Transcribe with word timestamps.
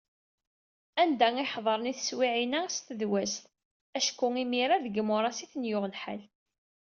Anda 1.01 1.27
i 1.43 1.45
ḥeḍren 1.51 1.91
i 1.91 1.93
teswiɛin-a 1.97 2.61
s 2.75 2.77
tedwast, 2.87 3.43
acku 3.97 4.27
imir-a 4.43 4.77
deg 4.83 4.93
yimuras 4.97 5.39
i 5.45 5.47
ten-yuɣ 5.51 5.83
lḥal. 5.93 6.21